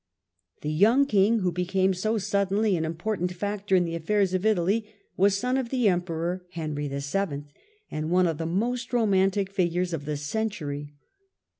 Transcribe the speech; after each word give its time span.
The 0.61 0.71
young 0.71 1.05
King, 1.05 1.41
who 1.41 1.51
became 1.51 1.93
so 1.93 2.17
suddenly 2.17 2.75
an 2.75 2.85
import 2.85 3.19
ant 3.21 3.31
factor 3.33 3.75
in 3.75 3.85
the 3.85 3.93
affairs 3.93 4.33
of 4.33 4.47
Italy, 4.47 4.91
was 5.15 5.37
son 5.37 5.57
of 5.57 5.69
the 5.69 5.87
Emperor 5.87 6.43
Henry 6.53 6.87
VII., 6.87 7.43
and 7.91 8.09
one 8.09 8.25
of 8.25 8.39
the 8.39 8.47
most 8.47 8.93
romantic 8.93 9.51
figures 9.51 9.93
of 9.93 10.05
the 10.05 10.17
century. 10.17 10.95